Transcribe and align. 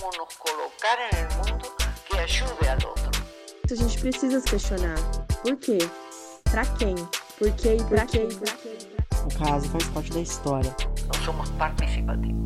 como 0.00 0.12
nos 0.16 0.34
colocar 0.36 0.98
en 1.12 1.18
el 1.18 1.28
mundo 1.36 1.68
que 2.08 2.18
ayude 2.18 2.68
al 2.68 2.78
otro. 2.78 3.10
A 3.70 3.74
gente 3.74 3.98
precisa 4.00 4.40
se 4.40 4.50
questionar. 4.50 4.96
Por 5.42 5.56
quê? 5.58 5.78
Pra 6.50 6.64
quem? 6.64 6.94
Por 7.38 7.52
quê 7.52 7.76
e 7.76 7.84
pra 7.84 8.06
quem? 8.06 8.26
O 8.26 9.38
caso 9.38 9.68
faz 9.68 9.84
parte 9.88 10.10
da 10.12 10.20
história. 10.20 10.74
No 11.06 11.24
somos 11.24 11.50
participativos. 11.50 12.40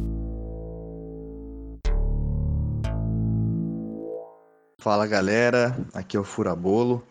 Fala 4.79 5.07
galera, 5.07 5.79
aqui 5.95 6.17
é 6.17 6.21
o 6.21 6.25
Furabolo. 6.25 7.07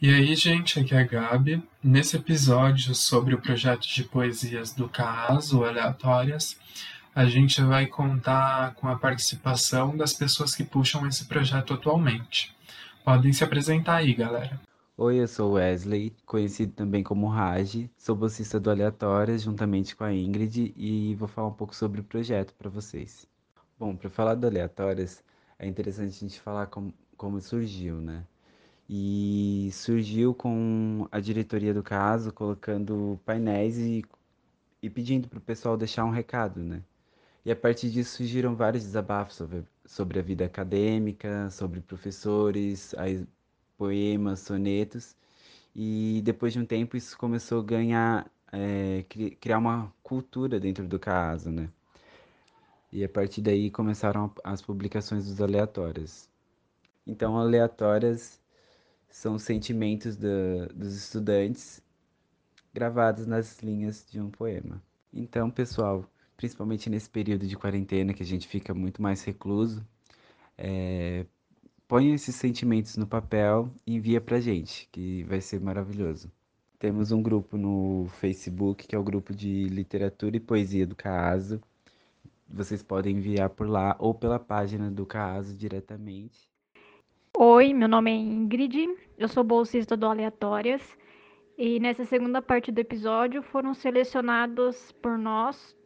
E 0.00 0.14
aí, 0.14 0.34
gente, 0.34 0.78
aqui 0.80 0.94
é 0.94 1.00
a 1.00 1.04
Gabi. 1.04 1.62
Nesse 1.82 2.16
episódio 2.16 2.94
sobre 2.94 3.34
o 3.34 3.40
projeto 3.40 3.86
de 3.86 4.04
poesias 4.04 4.72
do 4.72 4.88
Caso 4.88 5.64
Aleatórias, 5.64 6.56
a 7.16 7.24
gente 7.24 7.62
vai 7.62 7.86
contar 7.86 8.74
com 8.74 8.86
a 8.88 8.98
participação 8.98 9.96
das 9.96 10.12
pessoas 10.12 10.54
que 10.54 10.62
puxam 10.62 11.06
esse 11.06 11.24
projeto 11.24 11.72
atualmente. 11.72 12.54
Podem 13.02 13.32
se 13.32 13.42
apresentar 13.42 13.96
aí, 13.96 14.12
galera. 14.12 14.60
Oi, 14.98 15.16
eu 15.22 15.26
sou 15.26 15.52
Wesley, 15.52 16.14
conhecido 16.26 16.74
também 16.74 17.02
como 17.02 17.26
Raj, 17.26 17.88
sou 17.96 18.14
bolsista 18.14 18.60
do 18.60 18.70
Aleatórias 18.70 19.40
juntamente 19.40 19.96
com 19.96 20.04
a 20.04 20.12
Ingrid 20.12 20.74
e 20.76 21.14
vou 21.14 21.26
falar 21.26 21.48
um 21.48 21.54
pouco 21.54 21.74
sobre 21.74 22.02
o 22.02 22.04
projeto 22.04 22.52
para 22.52 22.68
vocês. 22.68 23.26
Bom, 23.78 23.96
para 23.96 24.10
falar 24.10 24.34
do 24.34 24.46
Aleatórias, 24.46 25.24
é 25.58 25.66
interessante 25.66 26.10
a 26.10 26.28
gente 26.28 26.38
falar 26.38 26.66
como, 26.66 26.92
como 27.16 27.40
surgiu, 27.40 27.94
né? 27.96 28.24
E 28.86 29.70
surgiu 29.72 30.34
com 30.34 31.08
a 31.10 31.18
diretoria 31.18 31.72
do 31.72 31.82
caso 31.82 32.30
colocando 32.30 33.18
painéis 33.24 33.78
e, 33.78 34.04
e 34.82 34.90
pedindo 34.90 35.28
para 35.28 35.38
o 35.38 35.42
pessoal 35.42 35.78
deixar 35.78 36.04
um 36.04 36.10
recado, 36.10 36.60
né? 36.62 36.82
E 37.46 37.52
a 37.52 37.54
partir 37.54 37.90
disso 37.90 38.16
surgiram 38.16 38.56
vários 38.56 38.82
desabafos 38.82 39.36
sobre, 39.36 39.64
sobre 39.84 40.18
a 40.18 40.22
vida 40.22 40.44
acadêmica, 40.44 41.48
sobre 41.48 41.80
professores, 41.80 42.92
poemas, 43.78 44.40
sonetos. 44.40 45.14
E 45.72 46.20
depois 46.24 46.52
de 46.52 46.58
um 46.58 46.66
tempo 46.66 46.96
isso 46.96 47.16
começou 47.16 47.60
a 47.60 47.62
ganhar, 47.62 48.28
é, 48.52 49.04
criar 49.40 49.58
uma 49.58 49.94
cultura 50.02 50.58
dentro 50.58 50.88
do 50.88 50.98
caso, 50.98 51.52
né? 51.52 51.68
E 52.92 53.04
a 53.04 53.08
partir 53.08 53.42
daí 53.42 53.70
começaram 53.70 54.28
as 54.42 54.60
publicações 54.60 55.26
dos 55.26 55.40
aleatórios. 55.40 56.28
Então, 57.06 57.38
aleatórias 57.38 58.40
são 59.08 59.38
sentimentos 59.38 60.16
da, 60.16 60.66
dos 60.74 60.96
estudantes 60.96 61.80
gravados 62.74 63.24
nas 63.24 63.60
linhas 63.62 64.04
de 64.10 64.20
um 64.20 64.30
poema. 64.30 64.82
Então, 65.12 65.48
pessoal, 65.48 66.04
principalmente 66.36 66.90
nesse 66.90 67.08
período 67.08 67.46
de 67.46 67.56
quarentena 67.56 68.12
que 68.12 68.22
a 68.22 68.26
gente 68.26 68.46
fica 68.46 68.74
muito 68.74 69.00
mais 69.00 69.24
recluso, 69.24 69.86
é, 70.58 71.24
ponha 71.88 72.14
esses 72.14 72.34
sentimentos 72.34 72.96
no 72.96 73.06
papel 73.06 73.70
e 73.86 73.94
envia 73.94 74.20
pra 74.20 74.40
gente, 74.40 74.88
que 74.92 75.22
vai 75.24 75.40
ser 75.40 75.60
maravilhoso. 75.60 76.30
Temos 76.78 77.10
um 77.10 77.22
grupo 77.22 77.56
no 77.56 78.06
Facebook, 78.20 78.86
que 78.86 78.94
é 78.94 78.98
o 78.98 79.02
grupo 79.02 79.34
de 79.34 79.64
literatura 79.68 80.36
e 80.36 80.40
poesia 80.40 80.86
do 80.86 80.94
Caso. 80.94 81.60
Vocês 82.48 82.82
podem 82.82 83.16
enviar 83.16 83.48
por 83.50 83.66
lá 83.66 83.96
ou 83.98 84.14
pela 84.14 84.38
página 84.38 84.90
do 84.90 85.06
Caso 85.06 85.56
diretamente. 85.56 86.50
Oi, 87.38 87.72
meu 87.72 87.88
nome 87.88 88.10
é 88.10 88.14
Ingrid, 88.14 88.88
eu 89.18 89.28
sou 89.28 89.44
bolsista 89.44 89.96
do 89.96 90.06
Aleatórias 90.06 90.82
e 91.58 91.80
nessa 91.80 92.04
segunda 92.04 92.40
parte 92.40 92.70
do 92.70 92.78
episódio 92.78 93.42
foram 93.42 93.74
selecionados 93.74 94.92
por 95.02 95.18
nós 95.18 95.76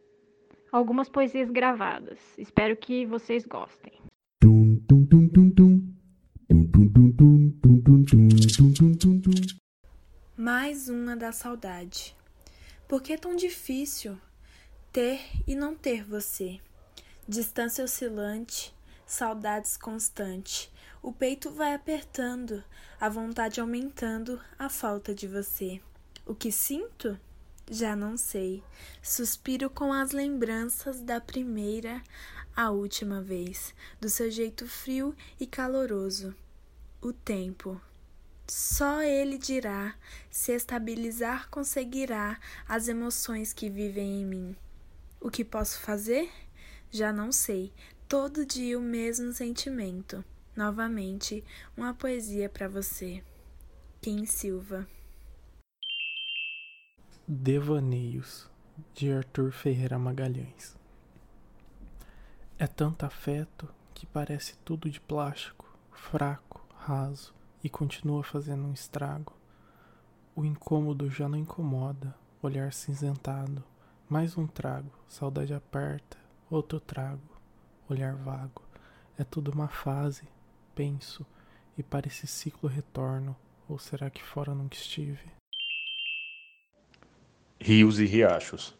algumas 0.71 1.09
poesias 1.09 1.49
gravadas. 1.49 2.19
Espero 2.37 2.77
que 2.77 3.05
vocês 3.05 3.45
gostem. 3.45 3.91
Mais 10.37 10.89
uma 10.89 11.15
da 11.15 11.31
saudade. 11.31 12.15
Por 12.87 13.01
que 13.01 13.17
tão 13.17 13.35
difícil 13.35 14.17
ter 14.91 15.21
e 15.45 15.55
não 15.55 15.75
ter 15.75 16.03
você? 16.03 16.59
Distância 17.27 17.83
oscilante, 17.83 18.73
saudades 19.05 19.77
constante. 19.77 20.71
O 21.01 21.11
peito 21.11 21.51
vai 21.51 21.73
apertando, 21.73 22.63
a 22.99 23.09
vontade 23.09 23.59
aumentando, 23.59 24.39
a 24.57 24.69
falta 24.69 25.13
de 25.13 25.27
você. 25.27 25.81
O 26.25 26.35
que 26.35 26.51
sinto? 26.51 27.19
Já 27.73 27.95
não 27.95 28.17
sei. 28.17 28.61
Suspiro 29.01 29.69
com 29.69 29.93
as 29.93 30.11
lembranças 30.11 30.99
da 30.99 31.21
primeira 31.21 32.03
a 32.53 32.69
última 32.69 33.21
vez, 33.21 33.73
do 33.97 34.09
seu 34.09 34.29
jeito 34.29 34.67
frio 34.67 35.15
e 35.39 35.47
caloroso. 35.47 36.35
O 37.01 37.13
tempo. 37.13 37.79
Só 38.45 39.01
ele 39.01 39.37
dirá 39.37 39.95
se 40.29 40.51
estabilizar 40.51 41.49
conseguirá 41.49 42.37
as 42.67 42.89
emoções 42.89 43.53
que 43.53 43.69
vivem 43.69 44.21
em 44.21 44.25
mim. 44.25 44.55
O 45.21 45.31
que 45.31 45.45
posso 45.45 45.79
fazer? 45.79 46.29
Já 46.91 47.13
não 47.13 47.31
sei. 47.31 47.71
Todo 48.05 48.45
dia 48.45 48.77
o 48.77 48.81
mesmo 48.81 49.31
sentimento. 49.31 50.25
Novamente, 50.53 51.41
uma 51.77 51.93
poesia 51.93 52.49
para 52.49 52.67
você. 52.67 53.23
Kim 54.01 54.25
Silva. 54.25 54.85
Devaneios, 57.33 58.49
de 58.93 59.09
Arthur 59.09 59.53
Ferreira 59.53 59.97
Magalhães. 59.97 60.77
É 62.59 62.67
tanto 62.67 63.05
afeto 63.05 63.69
que 63.93 64.05
parece 64.05 64.57
tudo 64.65 64.89
de 64.89 64.99
plástico, 64.99 65.65
fraco, 65.93 66.61
raso 66.75 67.33
e 67.63 67.69
continua 67.69 68.21
fazendo 68.21 68.65
um 68.65 68.73
estrago. 68.73 69.33
O 70.35 70.43
incômodo 70.43 71.09
já 71.09 71.29
não 71.29 71.37
incomoda, 71.37 72.13
olhar 72.43 72.73
cinzentado. 72.73 73.63
Mais 74.09 74.37
um 74.37 74.45
trago, 74.45 74.91
saudade 75.07 75.53
aperta, 75.53 76.17
outro 76.49 76.81
trago, 76.81 77.39
olhar 77.87 78.13
vago. 78.13 78.61
É 79.17 79.23
tudo 79.23 79.53
uma 79.53 79.69
fase, 79.69 80.27
penso, 80.75 81.25
e 81.77 81.81
para 81.81 82.09
esse 82.09 82.27
ciclo 82.27 82.67
retorno, 82.67 83.33
ou 83.69 83.79
será 83.79 84.09
que 84.09 84.21
fora 84.21 84.53
nunca 84.53 84.75
estive? 84.75 85.40
Rios 87.63 87.99
e 87.99 88.05
riachos. 88.05 88.75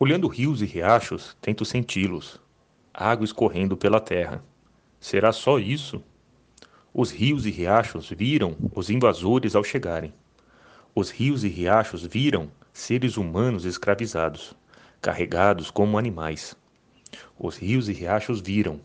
Olhando 0.00 0.26
rios 0.26 0.60
e 0.62 0.64
riachos, 0.64 1.36
tento 1.40 1.64
senti-los. 1.64 2.40
Água 2.92 3.24
escorrendo 3.24 3.76
pela 3.76 4.00
terra. 4.00 4.44
Será 4.98 5.30
só 5.30 5.56
isso? 5.60 6.02
Os 6.92 7.12
rios 7.12 7.46
e 7.46 7.50
riachos 7.52 8.10
viram 8.10 8.56
os 8.74 8.90
invasores 8.90 9.54
ao 9.54 9.62
chegarem. 9.62 10.12
Os 10.92 11.08
rios 11.08 11.44
e 11.44 11.48
riachos 11.48 12.04
viram 12.04 12.50
seres 12.72 13.16
humanos 13.16 13.64
escravizados, 13.64 14.52
carregados 15.00 15.70
como 15.70 15.98
animais. 15.98 16.56
Os 17.38 17.56
rios 17.56 17.88
e 17.88 17.92
riachos 17.92 18.40
viram, 18.40 18.80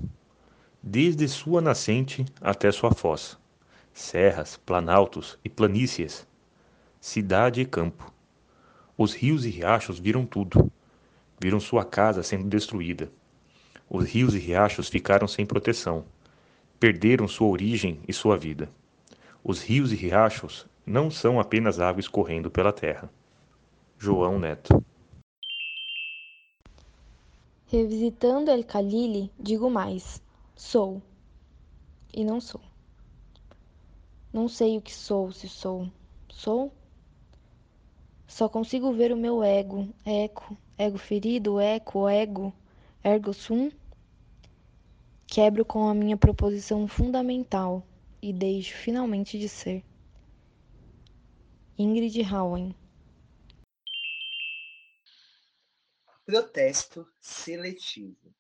desde 0.84 1.28
sua 1.28 1.62
nascente 1.62 2.24
até 2.40 2.72
sua 2.72 2.92
foz, 2.92 3.40
serras, 3.92 4.56
planaltos 4.56 5.40
e 5.44 5.50
planícies, 5.50 6.28
cidade 7.00 7.60
e 7.60 7.66
campo 7.66 8.11
os 8.98 9.14
rios 9.14 9.46
e 9.46 9.50
riachos 9.50 10.00
viram 10.00 10.26
tudo. 10.26 10.72
Viram 11.40 11.60
sua 11.60 11.84
casa 11.84 12.22
sendo 12.22 12.48
destruída. 12.48 13.12
Os 13.90 14.06
rios 14.06 14.36
e 14.36 14.40
riachos 14.40 14.90
ficaram 14.90 15.28
sem 15.28 15.46
proteção. 15.46 16.06
Perderam 16.80 17.28
sua 17.28 17.48
origem 17.48 18.00
e 18.08 18.14
sua 18.14 18.38
vida. 18.38 18.70
Os 19.44 19.62
rios 19.62 19.92
e 19.92 19.96
riachos 19.96 20.68
não 20.86 21.10
são 21.10 21.40
apenas 21.40 21.80
água 21.80 22.00
escorrendo 22.00 22.52
pela 22.52 22.72
terra. 22.72 23.10
João 23.98 24.40
Neto. 24.40 24.84
Revisitando 27.68 28.52
El 28.52 28.64
Khalili, 28.64 29.32
digo 29.40 29.70
mais: 29.70 30.22
sou 30.56 31.02
e 32.14 32.24
não 32.24 32.42
sou. 32.42 32.62
Não 34.34 34.48
sei 34.48 34.78
o 34.78 34.82
que 34.82 34.94
sou, 34.94 35.32
se 35.32 35.48
sou. 35.48 35.90
Sou 36.30 36.72
só 38.32 38.48
consigo 38.48 38.94
ver 38.94 39.12
o 39.12 39.18
meu 39.18 39.44
ego, 39.44 39.94
eco, 40.06 40.58
ego 40.78 40.98
ferido, 40.98 41.60
eco, 41.60 42.08
ego, 42.08 42.54
ergo 43.04 43.34
sum. 43.34 43.70
Quebro 45.28 45.66
com 45.66 45.90
a 45.90 45.94
minha 45.94 46.16
proposição 46.16 46.88
fundamental 46.88 47.86
e 48.22 48.32
deixo 48.32 48.76
finalmente 48.78 49.38
de 49.38 49.50
ser. 49.50 49.84
Ingrid 51.78 52.22
Howen 52.34 52.74
Protesto 56.26 57.06
seletivo. 57.20 58.34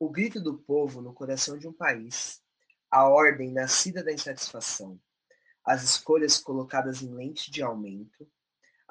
O 0.00 0.10
grito 0.10 0.40
do 0.40 0.58
povo 0.58 1.00
no 1.00 1.14
coração 1.14 1.56
de 1.56 1.68
um 1.68 1.72
país, 1.72 2.42
a 2.90 3.08
ordem 3.08 3.52
nascida 3.52 4.02
da 4.02 4.12
insatisfação, 4.12 5.00
as 5.64 5.84
escolhas 5.84 6.38
colocadas 6.38 7.02
em 7.02 7.14
lente 7.14 7.52
de 7.52 7.62
aumento, 7.62 8.28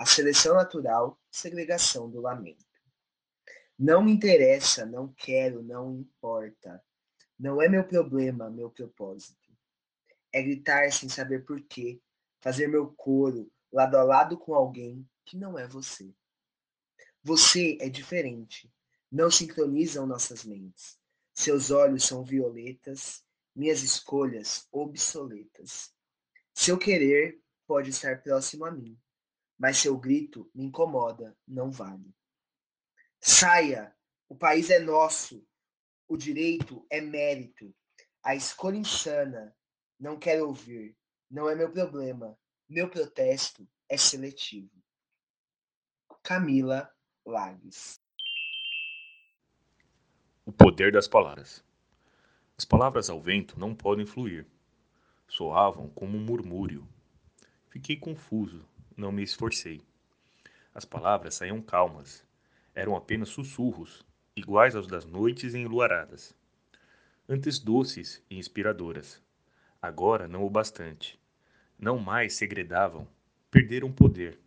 a 0.01 0.05
seleção 0.07 0.55
natural, 0.55 1.21
segregação 1.29 2.09
do 2.09 2.21
lamento. 2.21 2.65
Não 3.77 4.03
me 4.03 4.11
interessa, 4.11 4.83
não 4.83 5.13
quero, 5.13 5.61
não 5.61 5.93
importa. 5.93 6.83
Não 7.37 7.61
é 7.61 7.69
meu 7.69 7.83
problema, 7.87 8.49
meu 8.49 8.71
propósito. 8.71 9.55
É 10.33 10.41
gritar 10.41 10.91
sem 10.91 11.07
saber 11.07 11.45
porquê, 11.45 12.01
fazer 12.39 12.65
meu 12.65 12.87
coro 12.87 13.51
lado 13.71 13.95
a 13.95 14.01
lado 14.01 14.39
com 14.39 14.55
alguém 14.55 15.07
que 15.23 15.37
não 15.37 15.57
é 15.59 15.67
você. 15.67 16.11
Você 17.21 17.77
é 17.79 17.87
diferente. 17.87 18.73
Não 19.11 19.29
sincronizam 19.29 20.07
nossas 20.07 20.43
mentes. 20.43 20.97
Seus 21.31 21.69
olhos 21.69 22.05
são 22.05 22.23
violetas, 22.23 23.23
minhas 23.55 23.83
escolhas 23.83 24.67
obsoletas. 24.71 25.93
Seu 26.55 26.75
querer 26.75 27.39
pode 27.67 27.91
estar 27.91 28.23
próximo 28.23 28.65
a 28.65 28.71
mim, 28.71 28.99
mas 29.61 29.77
seu 29.77 29.95
grito 29.95 30.49
me 30.55 30.63
incomoda, 30.63 31.37
não 31.47 31.69
vale. 31.69 32.11
Saia, 33.19 33.95
o 34.27 34.35
país 34.35 34.71
é 34.71 34.79
nosso, 34.79 35.47
o 36.07 36.17
direito 36.17 36.83
é 36.89 36.99
mérito, 36.99 37.71
a 38.23 38.33
escolha 38.35 38.77
insana, 38.77 39.55
não 39.99 40.17
quero 40.17 40.47
ouvir, 40.47 40.97
não 41.29 41.47
é 41.47 41.53
meu 41.53 41.71
problema, 41.71 42.35
meu 42.67 42.89
protesto 42.89 43.69
é 43.87 43.95
seletivo. 43.97 44.71
Camila 46.23 46.91
Lages 47.23 47.99
O 50.43 50.51
poder 50.51 50.91
das 50.91 51.07
palavras. 51.07 51.63
As 52.57 52.65
palavras 52.65 53.11
ao 53.11 53.21
vento 53.21 53.59
não 53.59 53.75
podem 53.75 54.07
fluir. 54.07 54.47
Soavam 55.27 55.87
como 55.91 56.17
um 56.17 56.25
murmúrio. 56.25 56.87
Fiquei 57.69 57.95
confuso, 57.95 58.67
não 59.01 59.11
me 59.11 59.23
esforcei. 59.23 59.81
As 60.73 60.85
palavras 60.85 61.35
saíam 61.35 61.59
calmas. 61.59 62.23
Eram 62.73 62.95
apenas 62.95 63.29
sussurros, 63.29 64.05
iguais 64.35 64.75
aos 64.75 64.87
das 64.87 65.05
noites 65.05 65.55
enluaradas. 65.55 66.33
Antes 67.27 67.57
doces 67.57 68.23
e 68.29 68.37
inspiradoras. 68.37 69.21
Agora 69.81 70.27
não 70.27 70.45
o 70.45 70.49
bastante. 70.49 71.19
Não 71.77 71.97
mais 71.97 72.35
segredavam, 72.35 73.07
perderam 73.49 73.91
poder. 73.91 74.39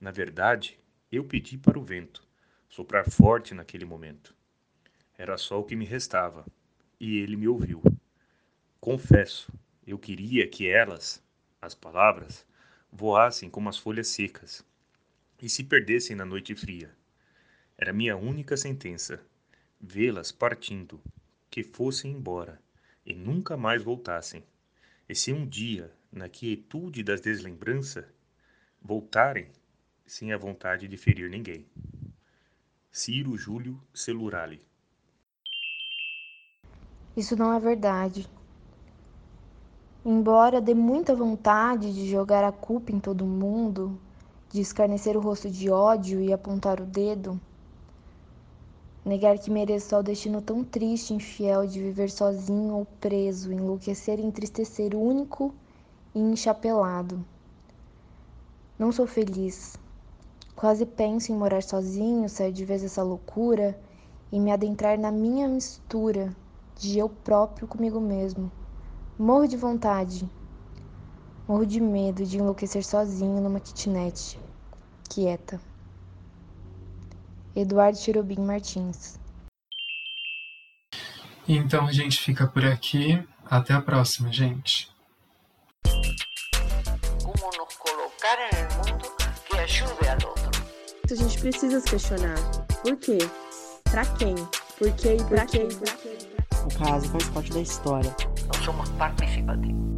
Na 0.00 0.10
verdade, 0.10 0.80
eu 1.12 1.22
pedi 1.22 1.58
para 1.58 1.78
o 1.78 1.84
vento 1.84 2.26
soprar 2.68 3.08
forte 3.08 3.54
naquele 3.54 3.84
momento. 3.84 4.34
Era 5.16 5.36
só 5.36 5.60
o 5.60 5.64
que 5.64 5.76
me 5.76 5.84
restava, 5.84 6.44
e 6.98 7.18
ele 7.18 7.36
me 7.36 7.46
ouviu. 7.46 7.82
Confesso, 8.80 9.52
eu 9.86 9.98
queria 9.98 10.48
que 10.48 10.66
elas, 10.66 11.22
as 11.60 11.74
palavras, 11.74 12.44
voassem 12.96 13.50
como 13.50 13.68
as 13.68 13.76
folhas 13.76 14.06
secas 14.06 14.64
e 15.42 15.48
se 15.48 15.64
perdessem 15.64 16.14
na 16.14 16.24
noite 16.24 16.54
fria. 16.54 16.94
Era 17.76 17.92
minha 17.92 18.16
única 18.16 18.56
sentença, 18.56 19.20
vê-las 19.80 20.30
partindo, 20.30 21.02
que 21.50 21.64
fossem 21.64 22.12
embora 22.12 22.62
e 23.04 23.12
nunca 23.12 23.56
mais 23.56 23.82
voltassem. 23.82 24.44
E 25.08 25.14
se 25.14 25.32
um 25.32 25.44
dia, 25.44 25.92
na 26.10 26.28
quietude 26.28 27.02
das 27.02 27.20
deslembranças, 27.20 28.06
voltarem, 28.80 29.50
sem 30.06 30.32
a 30.32 30.38
vontade 30.38 30.86
de 30.86 30.96
ferir 30.96 31.28
ninguém. 31.28 31.66
Ciro 32.92 33.36
Júlio 33.36 33.82
Celurali 33.92 34.64
Isso 37.16 37.34
não 37.34 37.52
é 37.52 37.58
verdade. 37.58 38.28
Embora 40.06 40.60
dê 40.60 40.74
muita 40.74 41.16
vontade 41.16 41.90
de 41.94 42.10
jogar 42.10 42.44
a 42.44 42.52
culpa 42.52 42.92
em 42.92 43.00
todo 43.00 43.24
mundo, 43.24 43.98
de 44.50 44.60
escarnecer 44.60 45.16
o 45.16 45.20
rosto 45.20 45.48
de 45.48 45.70
ódio 45.70 46.20
e 46.20 46.30
apontar 46.30 46.78
o 46.78 46.84
dedo, 46.84 47.40
negar 49.02 49.38
que 49.38 49.50
mereço 49.50 49.96
ao 49.96 50.02
destino 50.02 50.42
tão 50.42 50.62
triste 50.62 51.10
e 51.10 51.16
infiel 51.16 51.66
de 51.66 51.80
viver 51.80 52.10
sozinho 52.10 52.74
ou 52.74 52.84
preso, 53.00 53.50
enlouquecer 53.50 54.18
e 54.18 54.26
entristecer 54.26 54.94
único 54.94 55.54
e 56.14 56.18
enchapelado. 56.18 57.24
Não 58.78 58.92
sou 58.92 59.06
feliz. 59.06 59.74
Quase 60.54 60.84
penso 60.84 61.32
em 61.32 61.34
morar 61.34 61.62
sozinho, 61.62 62.28
sair 62.28 62.52
de 62.52 62.66
vez 62.66 62.82
dessa 62.82 63.02
loucura 63.02 63.74
e 64.30 64.38
me 64.38 64.52
adentrar 64.52 64.98
na 64.98 65.10
minha 65.10 65.48
mistura 65.48 66.36
de 66.76 66.98
eu 66.98 67.08
próprio 67.08 67.66
comigo 67.66 67.98
mesmo. 67.98 68.52
Morro 69.18 69.46
de 69.46 69.56
vontade. 69.56 70.28
Morro 71.46 71.64
de 71.64 71.80
medo 71.80 72.26
de 72.26 72.36
enlouquecer 72.36 72.84
sozinho 72.84 73.40
numa 73.40 73.60
kitnet. 73.60 74.40
Quieta. 75.08 75.60
Eduardo 77.54 77.96
Cherubim 77.96 78.40
Martins. 78.40 79.20
Então 81.46 81.86
a 81.86 81.92
gente 81.92 82.18
fica 82.18 82.48
por 82.48 82.64
aqui. 82.64 83.22
Até 83.44 83.72
a 83.72 83.80
próxima, 83.80 84.32
gente. 84.32 84.90
Como 87.22 87.52
nos 87.56 87.74
colocar 87.76 88.36
mundo 88.78 89.12
que 89.48 89.56
ayude 89.56 90.08
al 90.08 90.28
otro. 90.28 90.64
A 91.08 91.14
gente 91.14 91.38
precisa 91.38 91.78
se 91.80 91.88
questionar. 91.88 92.34
Por 92.82 92.96
quê? 92.96 93.18
Pra 93.84 94.04
quem? 94.16 94.34
Por 94.76 94.90
quê 94.96 95.18
e 95.20 95.24
pra 95.24 95.46
quê? 95.46 95.68
O 96.64 96.78
caso 96.78 97.08
faz 97.10 97.28
parte 97.28 97.52
da 97.52 97.60
história. 97.60 98.33
No 98.64 98.72
somos 98.72 98.88
participativos. 98.92 99.93